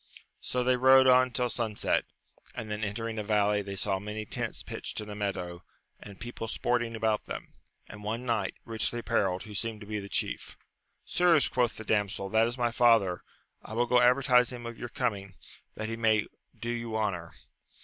[0.41, 2.05] So they rode on till sunset,
[2.55, 5.61] and then entering a valley, they saw many tents pitched in a meadow,
[5.99, 7.53] and people sporting about them,
[7.87, 10.57] and one knight, richly apparelled, who seemed to be the chief.
[11.05, 13.21] Sirs, quoth the damsel, that is my father:
[13.61, 15.35] I will go advertise him of your coming,
[15.75, 16.25] that he may
[16.59, 17.33] do you honour.